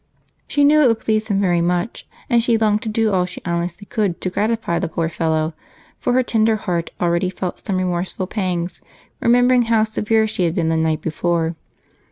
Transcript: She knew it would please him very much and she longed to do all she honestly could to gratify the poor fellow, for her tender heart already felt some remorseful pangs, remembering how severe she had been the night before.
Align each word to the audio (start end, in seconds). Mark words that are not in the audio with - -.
She 0.47 0.63
knew 0.63 0.81
it 0.81 0.87
would 0.87 1.01
please 1.01 1.27
him 1.27 1.39
very 1.39 1.61
much 1.61 2.07
and 2.27 2.41
she 2.41 2.57
longed 2.57 2.81
to 2.81 2.89
do 2.89 3.13
all 3.13 3.27
she 3.27 3.39
honestly 3.45 3.85
could 3.85 4.19
to 4.21 4.31
gratify 4.31 4.79
the 4.79 4.87
poor 4.87 5.09
fellow, 5.09 5.53
for 5.99 6.13
her 6.13 6.23
tender 6.23 6.55
heart 6.55 6.89
already 6.99 7.29
felt 7.29 7.63
some 7.63 7.77
remorseful 7.77 8.25
pangs, 8.25 8.81
remembering 9.19 9.61
how 9.65 9.83
severe 9.83 10.25
she 10.25 10.45
had 10.45 10.55
been 10.55 10.69
the 10.69 10.75
night 10.75 11.01
before. 11.03 11.53